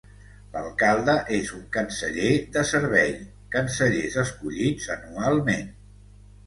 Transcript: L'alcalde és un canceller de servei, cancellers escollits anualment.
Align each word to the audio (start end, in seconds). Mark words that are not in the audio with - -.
L'alcalde 0.53 1.13
és 1.37 1.51
un 1.59 1.67
canceller 1.77 2.31
de 2.57 2.65
servei, 2.73 3.15
cancellers 3.59 4.21
escollits 4.27 4.93
anualment. 4.99 5.71